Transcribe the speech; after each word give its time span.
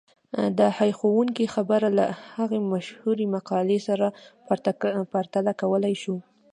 دا 0.57 0.67
هيښوونکې 0.79 1.45
خبره 1.55 1.89
له 1.97 2.05
هغې 2.35 2.59
مشهورې 2.73 3.25
مقولې 3.35 3.79
سره 3.87 4.05
پرتله 5.13 5.51
کولای 5.61 5.95
شو. 6.03 6.15